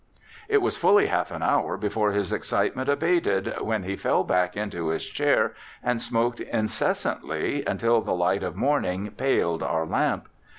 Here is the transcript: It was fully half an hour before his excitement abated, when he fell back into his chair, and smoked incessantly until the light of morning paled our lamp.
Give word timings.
It 0.49 0.63
was 0.63 0.77
fully 0.77 1.05
half 1.05 1.29
an 1.29 1.43
hour 1.43 1.77
before 1.77 2.11
his 2.11 2.33
excitement 2.33 2.89
abated, 2.89 3.53
when 3.61 3.83
he 3.83 3.95
fell 3.95 4.23
back 4.23 4.57
into 4.57 4.87
his 4.87 5.05
chair, 5.05 5.53
and 5.83 6.01
smoked 6.01 6.39
incessantly 6.39 7.63
until 7.67 8.01
the 8.01 8.15
light 8.15 8.41
of 8.41 8.55
morning 8.55 9.11
paled 9.11 9.61
our 9.61 9.85
lamp. 9.85 10.27